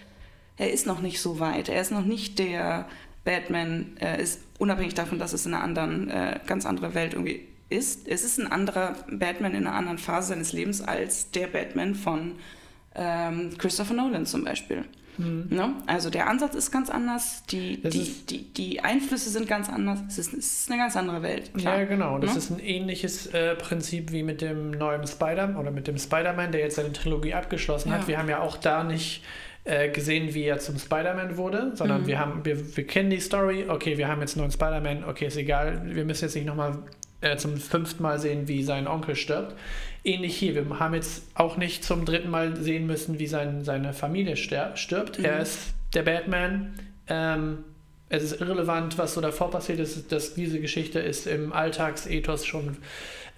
[0.60, 2.86] er ist noch nicht so weit, er ist noch nicht der
[3.24, 7.41] Batman, er ist unabhängig davon, dass es in einer anderen, äh, ganz andere Welt irgendwie
[7.69, 8.08] ist.
[8.08, 12.34] Es ist ein anderer Batman in einer anderen Phase seines Lebens als der Batman von
[12.95, 14.86] ähm, Christopher Nolan zum Beispiel.
[15.22, 15.74] Ne?
[15.86, 17.82] Also der Ansatz ist ganz anders, die, Mhm.
[17.84, 20.00] Das die, die, die Einflüsse sind ganz anders.
[20.08, 21.54] Es ist, es ist eine ganz andere Welt.
[21.54, 21.80] Klar.
[21.80, 22.19] Ja, genau.
[22.19, 22.38] Das Ne?
[22.38, 26.62] ist ein ähnliches äh, Prinzip wie mit dem neuen Spider oder mit dem Spider-Man, der
[26.62, 27.95] jetzt seine Trilogie abgeschlossen Ja.
[27.98, 28.08] hat.
[28.08, 29.22] Wir haben ja auch da nicht
[29.65, 32.08] äh, gesehen, wie er zum Spider-Man wurde, sondern Mhm.
[32.08, 35.28] wir haben, wir, wir kennen die Story, okay, wir haben jetzt einen neuen Spider-Man, okay,
[35.28, 36.78] ist egal, wir müssen jetzt nicht nochmal
[37.22, 39.54] äh, zum fünften Mal sehen, wie sein Onkel stirbt.
[40.04, 43.93] Ähnlich hier, wir haben jetzt auch nicht zum dritten Mal sehen müssen, wie sein, seine
[43.93, 45.19] Familie stirbt.
[45.19, 45.26] Mhm.
[45.26, 46.74] Er ist der Batman.
[47.08, 47.65] Ähm,
[48.08, 50.12] es ist irrelevant, was so davor passiert ist.
[50.12, 52.78] Dass diese Geschichte ist im Alltagsethos schon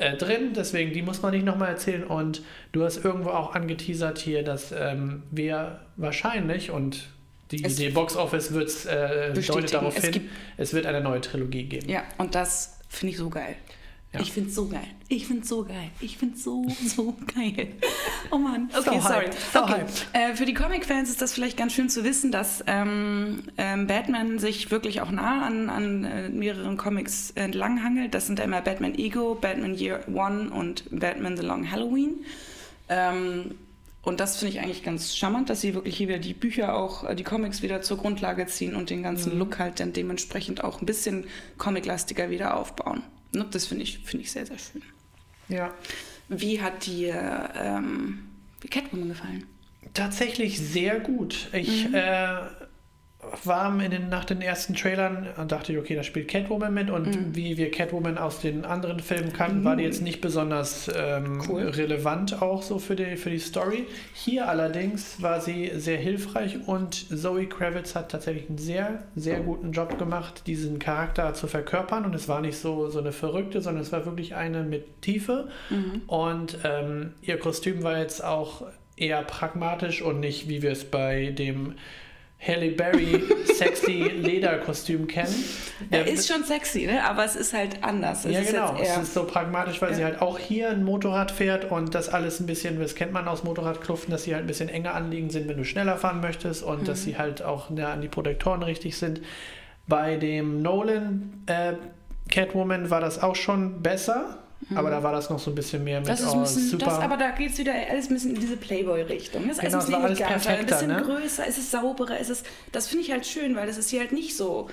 [0.02, 2.04] äh, drin, deswegen die muss man nicht nochmal erzählen.
[2.04, 7.08] Und du hast irgendwo auch angeteasert hier, dass ähm, wir wahrscheinlich und
[7.52, 11.22] Die, Es- die Box Office wird's, äh, deutet darauf Es hin, es wird eine neue
[11.22, 11.90] Trilogie geben.
[11.90, 13.56] Ja, und das finde ich so geil.
[14.14, 14.20] Ja.
[14.20, 14.88] Ich finde es so geil.
[15.08, 15.90] Ich finde es so geil.
[16.02, 17.70] Ich finde es so, so geil.
[18.30, 18.70] Oh Mann.
[18.78, 19.26] Okay, So sorry.
[19.54, 19.86] so okay.
[20.12, 24.38] Äh, für die Comic-Fans ist das vielleicht ganz schön zu wissen, dass ähm, ähm, Batman
[24.38, 28.14] sich wirklich auch nah an, an äh, mehreren Comics entlanghangelt.
[28.14, 32.26] Das sind einmal Batman Ego, Batman Year One und Batman The Long Halloween.
[32.90, 33.56] Ähm,
[34.04, 37.06] und das finde ich eigentlich ganz charmant, dass sie wirklich hier wieder die Bücher auch,
[37.06, 40.82] äh, die Comics wieder zur Grundlage ziehen und den ganzen Look halt dann dementsprechend auch
[40.82, 41.26] ein bisschen
[41.58, 43.04] comiclastiger wieder aufbauen.
[43.32, 43.46] Ne?
[43.52, 44.82] Das finde ich, finde ich sehr, sehr schön.
[45.50, 45.74] Ja.
[46.30, 48.20] Wie hat dir ähm,
[48.70, 49.46] Catwoman gefallen?
[49.94, 51.50] Tatsächlich sehr gut.
[51.54, 51.96] Ich Mhm.
[51.96, 52.38] äh,
[53.46, 57.08] war in den, nach den ersten Trailern und dachte, okay, da spielt Catwoman mit und
[57.08, 57.36] Mhm.
[57.36, 61.64] wie wir Catwoman aus den anderen Filmen kannten, war die jetzt nicht besonders ähm, Cool.
[61.70, 63.86] relevant auch so für die, für die Story.
[64.14, 69.72] Hier allerdings war sie sehr hilfreich und Zoe Kravitz hat tatsächlich einen sehr, sehr guten
[69.72, 73.84] Job gemacht, diesen Charakter zu verkörpern und es war nicht so, so eine Verrückte, sondern
[73.84, 75.48] es war wirklich eine mit Tiefe
[76.08, 78.64] und ähm, ihr Kostüm war jetzt auch
[78.98, 81.76] eher pragmatisch und nicht, wie wir es bei dem
[82.46, 83.24] Halle Berry
[83.54, 85.36] sexy Lederkostüm kennen.
[85.92, 87.04] Er ist schon sexy, ne?
[87.04, 88.26] aber es ist halt anders.
[88.26, 88.76] Es ja, ist genau.
[88.82, 89.96] Es ist so pragmatisch, weil Ja.
[89.96, 93.28] sie halt auch hier ein Motorrad fährt und das alles ein bisschen, das kennt man
[93.28, 96.64] aus Motorradkluften, dass sie halt ein bisschen enger anliegend sind, wenn du schneller fahren möchtest
[96.64, 96.86] und Mhm.
[96.86, 99.22] dass sie halt auch näher an die Protektoren richtig sind.
[99.88, 101.74] Bei dem Nolan äh,
[102.30, 104.40] Catwoman war das auch schon besser,
[104.76, 106.86] aber da war das noch so ein bisschen mehr mit das ist oh, bisschen, super.
[106.86, 109.50] das, aber da geht es wieder alles ein bisschen in diese Playboy-Richtung.
[109.50, 111.02] Es ist Genau, alles es ein bisschen alles ein bisschen ne?
[111.02, 114.00] größer, es ist sauberer, es ist, das finde ich halt schön, weil das ist hier
[114.00, 114.70] halt nicht so.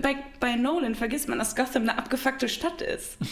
[0.00, 3.18] Bei, bei Nolan vergisst man, dass Gotham eine abgefuckte Stadt ist.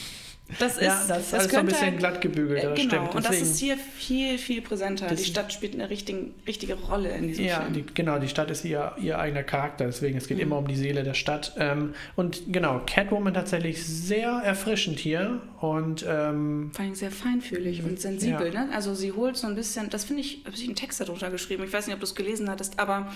[0.59, 3.15] Das ist, ja, das ist alles so ein bisschen glatt gebügelt, Äh, genau, stimmt.
[3.15, 5.07] und das ist hier viel, viel präsenter.
[5.07, 7.73] Das- die Stadt spielt eine richtige, richtige Rolle in diesem Ja, Film.
[7.75, 10.43] die, genau, die Stadt ist ihr, ihr eigener Charakter, deswegen es geht Mhm.
[10.43, 11.55] immer um die Seele der Stadt.
[11.59, 18.01] Ähm, und genau, Catwoman tatsächlich sehr erfrischend hier und ähm, Vor allem sehr feinfühlig und
[18.01, 18.51] sensibel.
[18.51, 18.69] Ne?
[18.75, 21.63] Also sie holt so ein bisschen, das finde ich, habe ich einen Text darunter geschrieben,
[21.65, 23.13] ich weiß nicht, ob du es gelesen hattest, aber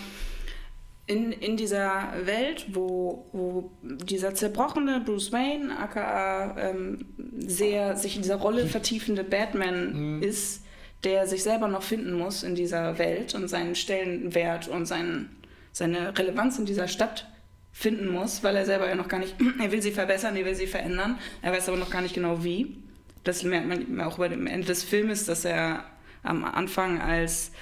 [1.07, 7.05] in, in dieser Welt, wo, wo dieser zerbrochene Bruce Wayne, aka ähm,
[7.39, 10.63] sehr sich in dieser Rolle vertiefende Batman ist,
[11.05, 15.37] der sich selber noch finden muss in dieser Welt und seinen Stellenwert und seinen,
[15.73, 17.29] seine Relevanz in dieser Stadt
[17.71, 20.55] finden muss, weil er selber ja noch gar nicht, er will sie verbessern, er will
[20.55, 22.79] sie verändern, er weiß aber noch gar nicht genau wie.
[23.25, 25.85] Das merkt man auch bei dem Ende des Filmes, dass er
[26.23, 27.53] am Anfang als,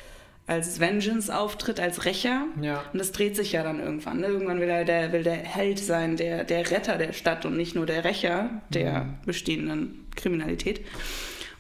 [0.46, 2.46] als Vengeance auftritt, als Rächer.
[2.60, 2.82] ja.
[2.92, 4.20] Und das dreht sich ja dann irgendwann.
[4.20, 4.26] Ne?
[4.26, 7.74] Irgendwann will er der, will der Held sein, der, der Retter der Stadt und nicht
[7.74, 9.14] nur der Rächer der Mhm.
[9.24, 10.84] bestehenden Kriminalität.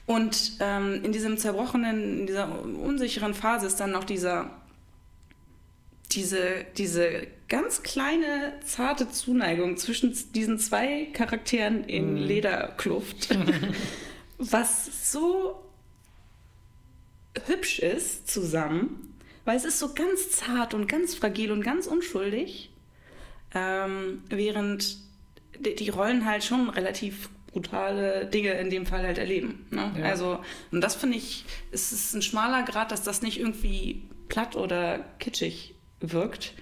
[0.04, 4.50] Und ähm, in diesem zerbrochenen, in dieser unsicheren Phase ist dann noch dieser,
[6.10, 12.16] diese, diese ganz kleine, zarte Zuneigung zwischen diesen zwei Charakteren in Mhm.
[12.26, 13.28] Lederkluft,
[14.38, 15.62] was so
[17.46, 19.14] hübsch ist zusammen,
[19.44, 22.70] weil es ist so ganz zart und ganz fragil und ganz unschuldig,
[23.54, 24.98] ähm, während
[25.58, 29.66] die, die Rollen halt schon relativ brutale Dinge in dem Fall halt erleben.
[29.70, 29.92] Ne?
[29.98, 30.04] Ja.
[30.06, 30.40] Also,
[30.70, 35.04] und das finde ich, es ist ein schmaler Grad, dass das nicht irgendwie platt oder
[35.18, 36.54] kitschig wirkt.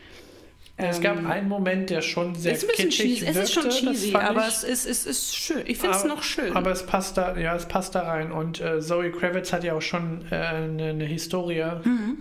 [0.88, 3.26] Es gab Ähm, einen Moment, der schon sehr ist ein bisschen kitschig cheesy.
[3.26, 4.46] Es ist schon wirkte, cheesy, aber ich.
[4.48, 5.62] es ist, es ist schön.
[5.66, 6.56] Ich finde es noch schön.
[6.56, 8.32] Aber es passt da, ja, es passt da rein.
[8.32, 12.18] Und äh, Zoe Kravitz hat ja auch schon äh, eine, eine Historie, Mhm.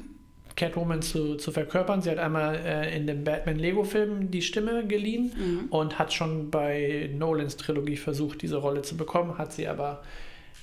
[0.55, 2.01] Catwoman zu, zu verkörpern.
[2.01, 5.65] Sie hat einmal äh, in dem Batman-Lego-Film die Stimme geliehen Mhm.
[5.69, 10.01] und hat schon bei Nolans Trilogie versucht, diese Rolle zu bekommen, hat sie aber,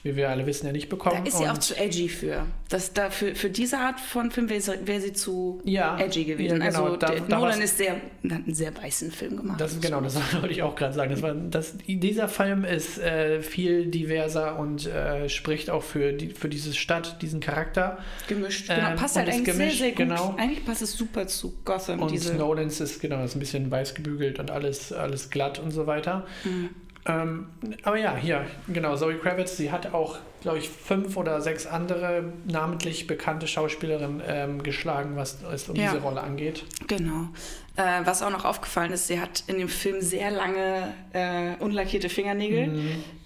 [0.07, 1.21] wie wir alle wissen, ja nicht bekommen.
[1.23, 2.47] Da ist sie auch zu edgy für.
[2.69, 6.25] Das da für, für diese Art von Film wäre sie, wär sie zu Ja, edgy
[6.25, 6.61] gewesen.
[6.61, 9.61] ja, genau, also da- da Nolan ist sehr, hat einen sehr weißen Film gemacht.
[9.61, 11.11] Das, genau, das wollte ich auch gerade sagen.
[11.11, 16.31] Das war, das, dieser Film ist äh, viel diverser und äh, spricht auch für, die,
[16.31, 17.99] für diese Stadt, diesen Charakter.
[18.29, 18.66] gemischt.
[18.71, 19.99] Ähm, Genau, passt und halt eigentlich gemischt, sehr, sehr gut.
[19.99, 20.35] genau.
[20.38, 22.01] Eigentlich passt es super zu Gotham.
[22.01, 25.71] Und diese, Snowlands ist genau ist ein bisschen weiß gebügelt und alles, alles glatt und
[25.71, 26.27] so weiter.
[26.45, 26.71] Mhm.
[27.07, 27.47] Ähm,
[27.83, 32.33] aber ja, hier, genau, Zoe Kravitz, sie hat auch, glaube ich, fünf oder sechs andere
[32.47, 35.90] namentlich bekannte Schauspielerinnen ähm, geschlagen, was es um Ja.
[35.92, 36.64] diese Rolle angeht.
[36.88, 37.29] Genau.
[37.77, 42.09] Äh, was auch noch aufgefallen ist, sie hat in dem Film sehr lange äh, unlackierte
[42.09, 42.69] Fingernägel,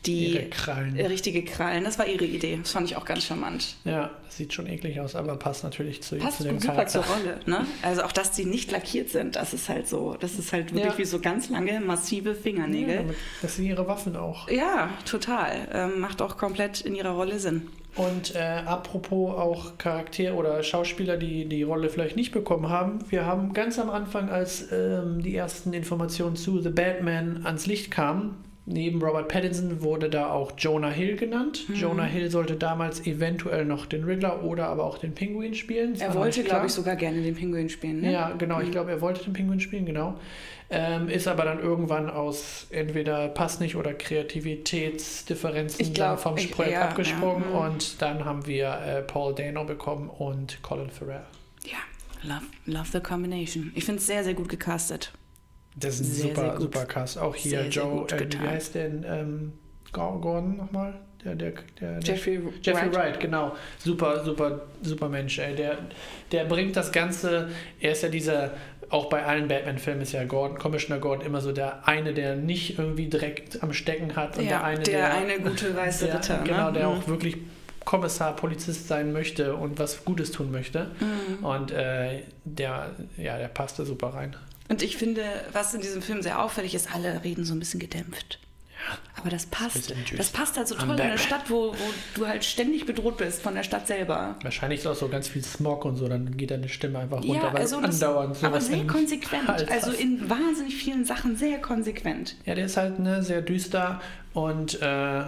[0.06, 0.34] die Mhm.
[0.34, 0.96] Ihre Krallen.
[0.96, 1.84] äh, richtige Krallen.
[1.84, 2.58] Das war ihre Idee.
[2.60, 3.76] Das fand ich auch ganz charmant.
[3.84, 7.02] Ja, das sieht schon eklig aus, aber passt natürlich zu, Passt zu dem super Charakter.
[7.04, 7.38] zur Rolle.
[7.46, 7.64] Ne?
[7.82, 10.16] Also auch, dass die nicht lackiert sind, das ist halt so.
[10.18, 10.98] Das ist halt wirklich Ja.
[10.98, 12.96] wie so ganz lange, massive Ja, Fingernägel.
[12.96, 14.48] damit- das sind ihre Waffen auch.
[14.50, 15.68] Ja, total.
[15.72, 17.68] Ähm, macht auch komplett in ihrer Rolle Sinn.
[17.96, 23.26] Und äh, apropos auch Charakter oder Schauspieler, die die Rolle vielleicht nicht bekommen haben, wir
[23.26, 28.36] haben ganz am Anfang, als ähm, die ersten Informationen zu The Batman ans Licht kamen,
[28.66, 31.68] neben Robert Pattinson wurde da auch Jonah Hill genannt.
[31.68, 31.74] Mhm.
[31.74, 35.94] Jonah Hill sollte damals eventuell noch den Riddler oder aber auch den Pinguin spielen.
[35.94, 38.00] Das er wollte, glaube ich, sogar gerne den Pinguin spielen.
[38.00, 38.12] Ne?
[38.12, 38.58] Ja, genau.
[38.58, 38.64] Mhm.
[38.64, 40.18] Ich glaube, er wollte den Pinguin spielen, genau.
[40.72, 46.74] Ähm, ist aber dann irgendwann aus entweder passt nicht oder Kreativitätsdifferenzen glaub, vom ich, Projekt
[46.74, 47.74] ja, abgesprungen ja, mhm.
[47.74, 51.24] und dann haben wir äh, Paul Dano bekommen und Colin Farrell.
[51.64, 51.78] Ja,
[52.22, 53.72] love, love the combination.
[53.74, 55.10] Ich finde es sehr, sehr gut gecastet.
[55.80, 57.18] Das ist sehr, super, sehr super Cast.
[57.18, 59.52] Auch hier sehr, Joe, äh, wie heißt denn ähm,
[59.92, 60.94] Gordon nochmal?
[61.24, 62.94] Der, der, der, Jeffrey, Jeffrey Wright.
[62.94, 63.20] Wright.
[63.20, 63.54] genau.
[63.78, 65.38] Super, super, super Mensch.
[65.38, 65.54] Ey.
[65.54, 65.78] Der,
[66.32, 68.52] der bringt das Ganze, er ist ja dieser,
[68.88, 72.78] auch bei allen Batman-Filmen ist ja Gordon, Commissioner Gordon immer so der eine, der nicht
[72.78, 76.14] irgendwie direkt am Stecken hat und ja, der eine, der, der eine gute weiße der,
[76.14, 76.40] Ritter.
[76.44, 76.96] Genau, der mhm.
[76.96, 77.36] auch wirklich
[77.84, 80.90] Kommissar, Polizist sein möchte und was Gutes tun möchte.
[81.00, 81.44] Mhm.
[81.44, 84.36] Und äh, der, ja, der passt da super rein.
[84.70, 87.80] Und ich finde, was in diesem Film sehr auffällig ist, alle reden so ein bisschen
[87.80, 88.38] gedämpft.
[88.70, 89.92] Ja, Aber das passt.
[90.16, 93.42] Das passt halt so toll in einer Stadt, wo, wo du halt ständig bedroht bist
[93.42, 94.36] von der Stadt selber.
[94.42, 97.34] Wahrscheinlich ist auch so ganz viel Smog und so, dann geht deine Stimme einfach runter,
[97.34, 99.68] ja, also weil andauernd so Aber sehr konsequent.
[99.70, 102.36] Also in wahnsinnig vielen Sachen sehr konsequent.
[102.46, 104.00] Ja, der ist halt ne, sehr düster
[104.34, 105.24] und äh,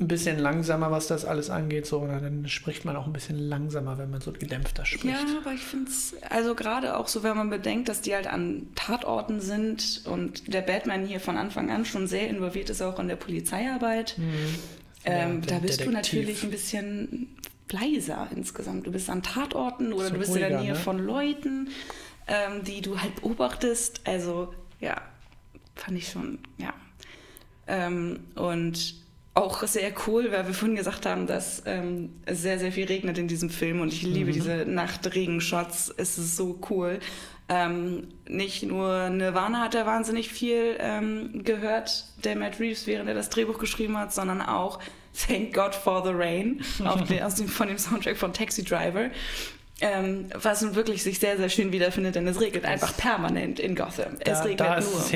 [0.00, 1.86] ein bisschen langsamer, was das alles angeht.
[1.86, 5.04] So, dann spricht man auch ein bisschen langsamer, wenn man so gedämpfter spricht.
[5.04, 8.28] Ja, aber ich finde es, also gerade auch so, wenn man bedenkt, dass die halt
[8.28, 12.98] an Tatorten sind und der Batman hier von Anfang an schon sehr involviert ist, auch
[13.00, 14.16] in der Polizeiarbeit.
[14.18, 14.24] Mhm.
[15.04, 15.86] Ähm, der, da bist Detektiv.
[15.86, 17.36] du natürlich ein bisschen
[17.70, 18.86] leiser insgesamt.
[18.86, 20.78] Du bist an Tatorten oder so du bist ruhiger, in der Nähe ne?
[20.78, 21.68] von Leuten,
[22.28, 24.02] ähm, die du halt beobachtest.
[24.04, 25.00] Also, ja,
[25.74, 26.72] fand ich schon, ja.
[27.66, 28.94] Ähm, und
[29.38, 33.28] auch sehr cool, weil wir vorhin gesagt haben, dass ähm, sehr, sehr viel regnet in
[33.28, 34.34] diesem Film und ich liebe mhm.
[34.34, 35.94] diese Nachtregen-Shots.
[35.96, 36.98] Es ist so cool.
[37.48, 43.14] Ähm, nicht nur Nirvana hat er wahnsinnig viel ähm, gehört, der Matt Reeves, während er
[43.14, 44.80] das Drehbuch geschrieben hat, sondern auch
[45.26, 46.62] Thank God for the Rain
[47.08, 49.08] den, aus dem, von dem Soundtrack von Taxi Driver.
[49.80, 53.76] Ähm, was nun wirklich sich sehr, sehr schön wiederfindet, denn es regnet einfach permanent in
[53.76, 54.18] Gotham.
[54.24, 55.00] Da, es regnet da nur.
[55.00, 55.12] Es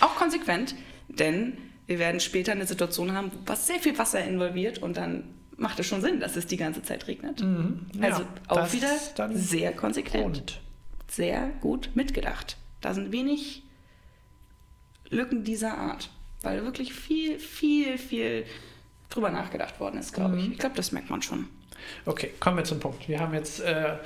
[0.00, 0.76] auch konsequent,
[1.08, 5.24] denn wir werden später eine Situation haben, was sehr viel Wasser involviert und dann
[5.56, 7.40] macht es schon Sinn, dass es die ganze Zeit regnet.
[7.40, 7.86] Mhm.
[7.94, 8.90] Ja, also auch wieder
[9.34, 10.26] sehr konsequent.
[10.26, 10.60] Und.
[11.08, 12.56] Sehr gut mitgedacht.
[12.80, 13.62] Da sind wenig
[15.08, 16.10] Lücken dieser Art,
[16.42, 18.44] weil wirklich viel, viel, viel
[19.08, 20.40] drüber nachgedacht worden ist, glaube mhm.
[20.40, 20.52] ich.
[20.52, 21.48] Ich glaube, das merkt man schon.
[22.04, 23.08] Okay, kommen wir zum Punkt.
[23.08, 23.96] Wir haben jetzt äh,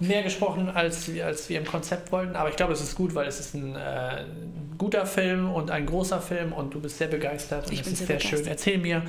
[0.00, 2.36] mehr gesprochen, als, als wir im Konzept wollten.
[2.36, 4.24] Aber ich glaube, es ist gut, weil es ist ein äh,
[4.76, 7.98] guter Film und ein großer Film und du bist sehr begeistert und ich es ist
[7.98, 8.46] sehr, sehr schön.
[8.46, 9.02] Erzähl mir,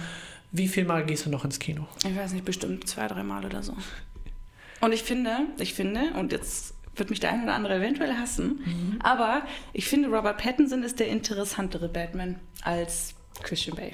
[0.52, 1.86] wie viel Mal gehst du noch ins Kino?
[2.06, 3.76] Ich weiß nicht, bestimmt zwei, drei Mal oder so.
[4.82, 8.62] Und ich finde, ich finde, und jetzt wird mich der eine oder andere eventuell hassen,
[8.66, 9.00] mhm.
[9.02, 13.94] aber ich finde, Robert Pattinson ist der interessantere Batman als Christian Bale.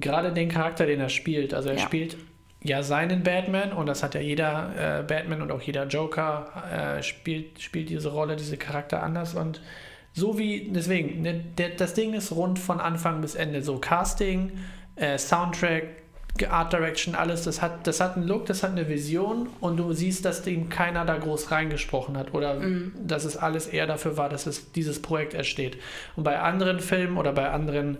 [0.00, 1.54] Gerade den Charakter, den er spielt.
[1.54, 1.82] Also er ja.
[1.82, 2.16] spielt
[2.62, 7.02] ja seinen Batman und das hat ja jeder äh, Batman und auch jeder Joker äh,
[7.02, 9.60] spielt, spielt diese Rolle, diese Charakter anders und
[10.14, 14.52] so wie, deswegen, ne, der, das Ding ist rund von Anfang bis Ende, so Casting,
[14.96, 15.84] äh, Soundtrack,
[16.48, 19.92] Art Direction, alles, das hat, das hat einen Look, das hat eine Vision und du
[19.92, 22.92] siehst, dass ihm keiner da groß reingesprochen hat oder mm.
[23.06, 25.76] dass es alles eher dafür war, dass es dieses Projekt entsteht.
[26.16, 27.98] Und bei anderen Filmen oder bei anderen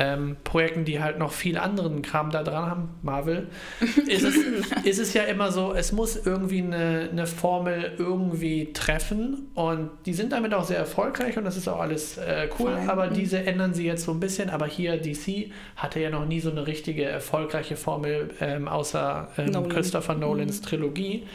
[0.00, 3.48] ähm, Projekten, die halt noch viel anderen Kram da dran haben, Marvel,
[4.06, 4.36] ist es,
[4.82, 10.14] ist es ja immer so, es muss irgendwie eine, eine Formel irgendwie treffen und die
[10.14, 12.88] sind damit auch sehr erfolgreich und das ist auch alles äh, cool, Fein.
[12.88, 13.14] aber mhm.
[13.14, 16.50] diese ändern sie jetzt so ein bisschen, aber hier DC hatte ja noch nie so
[16.50, 19.68] eine richtige erfolgreiche Formel, ähm, außer ähm, Nolan.
[19.68, 20.64] Christopher Nolans mhm.
[20.64, 21.26] Trilogie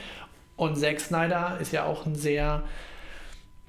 [0.56, 2.64] und Zack Snyder ist ja auch ein sehr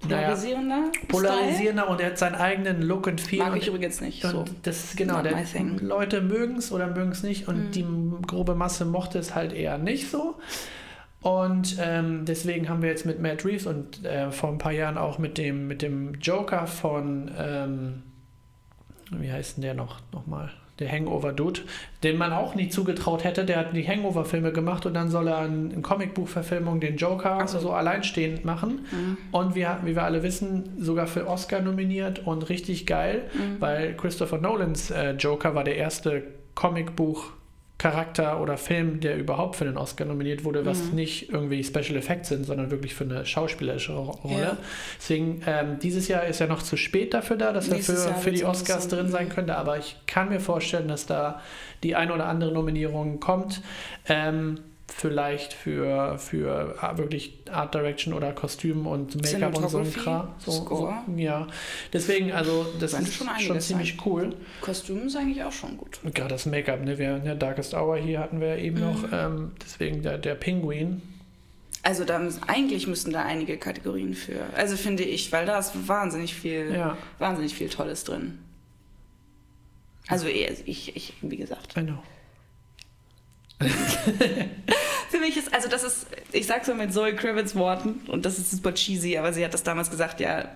[0.01, 0.77] Polarisierender.
[0.77, 3.39] Naja, polarisierender und er hat seinen eigenen Look und Feel.
[3.39, 4.25] Mag ich übrigens nicht.
[4.25, 4.45] Und so.
[4.63, 5.43] das genau, der,
[5.81, 7.71] Leute mögen es oder mögen es nicht und mhm.
[7.73, 7.87] die
[8.27, 10.37] grobe Masse mochte es halt eher nicht so.
[11.23, 14.99] Und ähm, deswegen haben wir jetzt mit Matt Reeves und äh, vor ein paar Jahren
[14.99, 18.03] auch mit dem, mit dem Joker von, ähm,
[19.11, 20.53] wie heißt denn der noch, nochmal?
[20.79, 21.61] Der Hangover-Dude,
[22.03, 23.45] den man auch nie zugetraut hätte.
[23.45, 27.73] Der hat die Hangover-Filme gemacht und dann soll er in, Comicbuch-Verfilmung den Joker also so
[27.73, 28.87] alleinstehend machen.
[28.91, 29.17] Mhm.
[29.33, 33.61] Und wir, wie wir alle wissen, sogar für Oscar nominiert und richtig geil, mhm.
[33.61, 36.23] weil Christopher Nolans äh, Joker war der erste
[36.55, 37.33] Comicbuch
[37.79, 40.95] Charakter oder Film, der überhaupt für den Oscar nominiert wurde, was Mhm.
[40.95, 44.41] nicht irgendwie Special Effects sind, sondern wirklich für eine schauspielerische Ro- Rolle.
[44.43, 44.57] Ja.
[44.99, 48.11] Deswegen, ähm, dieses Jahr ist ja noch zu spät dafür da, dass er Nächstes für,
[48.11, 51.41] Jahr für die Oscars drin sein könnte, aber ich kann mir vorstellen, dass da
[51.83, 53.61] die ein oder andere Nominierung kommt.
[54.09, 54.59] Ähm,
[54.89, 60.29] vielleicht für, für wirklich Art Direction oder Kostüm und Make-up und so ein Kram.
[60.39, 60.95] So, so, Score.
[61.17, 61.49] ja,
[61.93, 64.35] deswegen, also das ist schon schon, ziemlich cool.
[64.61, 65.99] Kostüm ist eigentlich auch schon gut.
[66.05, 66.99] Und gerade das Make-up, ne?
[66.99, 69.09] Wir, ne, Darkest Hour hier hatten wir eben noch, Mhm.
[69.13, 71.03] ähm, deswegen der, der Pinguin.
[71.83, 74.41] Also da müssen, eigentlich müssten da einige Kategorien für.
[74.57, 78.39] Also finde ich, weil da ist wahnsinnig viel, Ja, wahnsinnig viel Tolles drin.
[80.09, 81.77] Also eher, ich, ich, wie gesagt.
[81.77, 81.99] I know.
[85.11, 88.39] Für mich ist, also das ist, ich sag's mal mit Zoe Kravitz Worten und das
[88.39, 90.49] ist super cheesy, aber sie hat das damals gesagt, ja,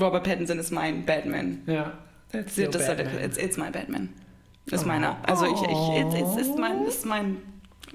[0.00, 1.62] Robert Pattinson ist mein Batman.
[1.66, 1.92] Ja,
[2.32, 3.24] That's das hat er- Batman.
[3.24, 4.08] it's, it's my Batman.
[4.66, 4.86] Ist Oh.
[4.88, 5.16] meiner.
[5.26, 7.36] Also ich, ich it's, it's, ist mein, ist mein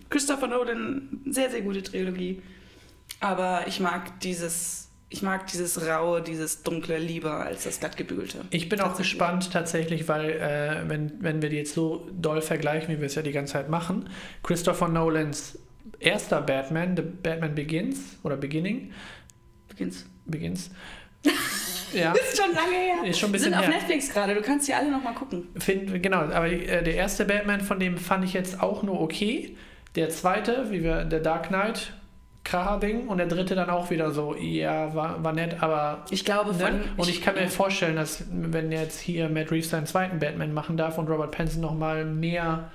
[0.10, 2.42] Christopher Nolan, sehr, sehr gute Trilogie.
[3.20, 4.83] Aber ich mag dieses,
[5.14, 8.40] ich mag dieses raue, dieses dunkle lieber als das glattgebügelte.
[8.50, 12.96] Ich bin auch gespannt tatsächlich, weil äh, wenn, wenn wir die jetzt so doll vergleichen,
[12.96, 14.10] wie wir es ja die ganze Zeit machen,
[14.42, 15.60] Christopher Nolans
[16.00, 18.92] erster Batman, The Batman Begins oder Beginning,
[19.70, 20.06] Beginnt's.
[20.26, 20.72] Begins,
[21.94, 23.10] ja, Ist schon lange her.
[23.10, 23.76] Ist schon ein bisschen Sind auf her.
[23.76, 25.48] Netflix gerade, du kannst die alle noch mal gucken.
[25.58, 29.56] find, genau, aber äh, der erste Batman von dem fand ich jetzt auch nur okay.
[29.96, 31.94] Der zweite, wie wir, der Dark Knight,
[32.44, 36.54] Kracher-Ding und der dritte dann auch wieder so, ja, war, war nett, aber Ich glaube
[36.54, 36.80] von...
[36.80, 36.84] Ne?
[36.98, 40.76] Und ich kann mir vorstellen, dass wenn jetzt hier Matt Reeves seinen zweiten Batman machen
[40.76, 42.70] darf und Robert Pattinson noch mal mehr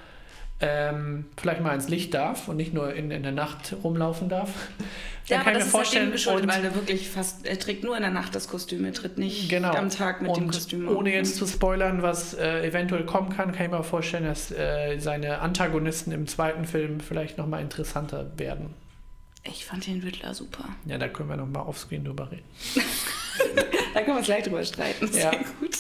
[0.61, 4.51] ähm, vielleicht mal ins Licht darf und nicht nur in, in der Nacht rumlaufen darf,
[5.29, 7.11] Ja, dann aber kann ich das mir ist vorstellen, dem geschuldet, und, weil er wirklich
[7.11, 9.73] fast, er trägt nur in der Nacht das Kostüm, er tritt nicht Genau.
[9.73, 13.53] am Tag mit dem und Kostüm ohne jetzt zu spoilern, was äh, eventuell kommen kann,
[13.53, 18.31] kann ich mir vorstellen, dass äh, seine Antagonisten im zweiten Film vielleicht noch mal interessanter
[18.39, 18.75] werden.
[19.51, 20.65] Ich fand den Riddler super.
[20.87, 22.45] Ja, da können wir noch mal offscreen drüber reden.
[23.95, 25.07] Da können wir uns gleich drüber streiten.
[25.07, 25.13] Ja.
[25.13, 25.31] Sehr
[25.61, 25.77] gut.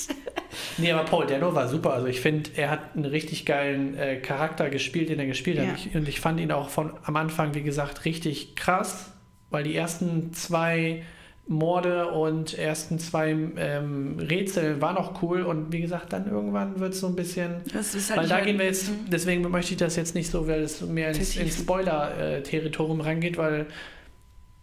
[0.78, 1.92] Nee, aber Paul Dano war super.
[1.92, 5.66] Also ich finde, er hat einen richtig geilen äh, Charakter gespielt, den er gespielt Ja.
[5.66, 5.76] hat.
[5.76, 9.10] Ich, und ich fand ihn auch von am Anfang, wie gesagt, richtig krass,
[9.50, 11.04] weil die ersten zwei
[11.48, 15.42] Morde und ersten zwei ähm, Rätsel waren auch cool.
[15.42, 17.62] Und wie gesagt, dann irgendwann wird es so ein bisschen.
[17.72, 19.10] Das ist halt Weil da gehen wir jetzt, Mhm.
[19.10, 23.66] deswegen möchte ich das jetzt nicht so, weil es mehr ins, ins Spoiler-Territorium reingeht, weil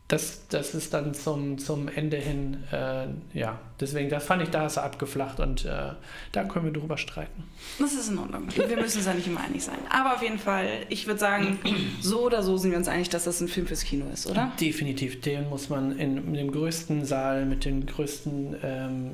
[0.08, 4.68] das, das ist dann zum, zum Ende hin, äh, ja, deswegen, das fand ich, da
[4.68, 5.94] ist er abgeflacht und äh,
[6.32, 7.44] da können wir drüber streiten.
[7.80, 8.48] Das ist in Ordnung.
[8.56, 9.80] Wir müssen uns ja nicht immer einig sein.
[9.90, 11.58] Aber auf jeden Fall, ich würde sagen,
[12.02, 14.52] so oder so sind wir uns einig, dass das ein Film fürs Kino ist, oder?
[14.60, 19.12] Definitiv, den muss man in, in dem größten Saal mit dem größten ähm,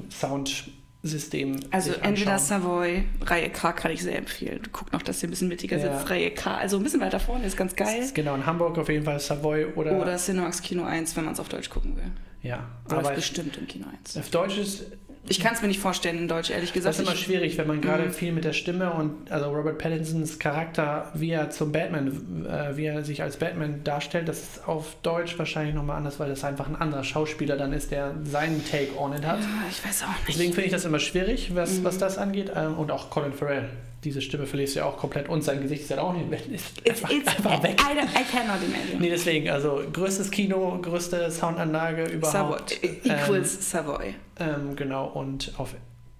[1.03, 2.37] Soundsystem Also entweder.
[2.37, 4.61] Savoy, Reihe K kann ich sehr empfehlen.
[4.71, 5.97] Guckt noch, dass ihr ein bisschen mittiger Ja.
[5.97, 6.09] sitzt.
[6.09, 8.01] Reihe K, also ein bisschen weiter vorne, ist ganz geil.
[8.01, 11.33] ist Genau, in Hamburg auf jeden Fall Savoy oder, Oder Cinemax Kino 1, wenn man
[11.33, 12.11] es auf Deutsch gucken will.
[12.43, 14.17] ja, Läuft aber bestimmt im Kino 1.
[14.17, 14.85] auf Deutsch ist
[15.29, 16.95] Ich kann es mir nicht vorstellen in Deutsch, ehrlich Das gesagt.
[16.99, 18.11] ist immer schwierig, wenn man gerade Mhm.
[18.13, 22.85] viel mit der Stimme und also Robert Pattinsons Charakter, wie er zum Batman, äh, wie
[22.85, 26.67] er sich als Batman darstellt, das ist auf Deutsch wahrscheinlich nochmal anders, weil das einfach
[26.67, 29.39] ein anderer Schauspieler dann ist, der seinen Take on it hat.
[29.39, 30.27] Ja, ich weiß auch nicht.
[30.29, 31.83] Deswegen finde ich das immer schwierig, was, Mhm.
[31.83, 32.51] was das angeht.
[32.55, 33.69] Ähm, und auch Colin Farrell.
[34.03, 36.79] Diese Stimme verlierst du ja auch komplett und sein Gesicht ist ja auch nicht ist
[36.83, 37.79] It's, einfach, it's, einfach weg.
[37.79, 38.99] I, I cannot imagine.
[38.99, 42.79] Nee, deswegen, also größtes Kino, größte Soundanlage Savoy, überhaupt.
[43.03, 44.15] equals Savoy.
[44.41, 45.75] Ähm, genau, und auf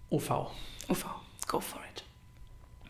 [0.09, 0.29] OV.
[0.89, 1.05] UV,
[1.47, 2.03] go for it.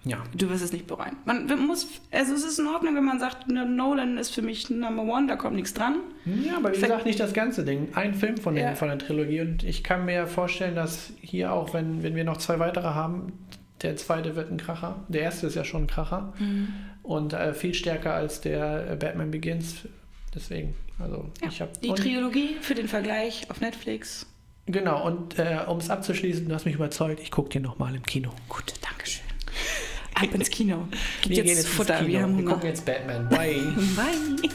[0.03, 0.23] Ja.
[0.35, 1.15] Du wirst es nicht bereuen.
[1.25, 4.67] Man muss, also es ist in Ordnung, wenn man sagt, ne, Nolan ist für mich
[4.71, 5.97] Number One, da kommt nichts dran.
[6.25, 7.89] Ja, aber wie Ver- gesagt, nicht das ganze Ding.
[7.93, 8.73] Ein Film von, den, Ja.
[8.75, 9.41] von der Trilogie.
[9.41, 13.31] Und ich kann mir vorstellen, dass hier auch, wenn, wenn wir noch zwei weitere haben,
[13.83, 15.03] der zweite wird ein Kracher.
[15.07, 16.33] Der erste ist ja schon ein Kracher.
[17.03, 19.87] Und äh, viel stärker als der äh, Batman Begins.
[20.33, 21.71] Deswegen, also Ja, ich habe.
[21.83, 24.25] Die Trilogie für den Vergleich auf Netflix.
[24.67, 28.03] Genau, und äh, um es abzuschließen, du hast mich überzeugt, ich gucke den nochmal im
[28.03, 28.29] Kino.
[28.47, 29.25] Gut, Dankeschön.
[30.13, 30.87] Ab ins Kino.
[31.21, 32.07] Gibt Wir jetzt, ins Futter, Kino.
[32.09, 32.53] wir haben Wir Hunger.
[32.53, 33.27] gucken jetzt Batman.
[33.29, 33.73] Bye.
[33.95, 34.49] Bye.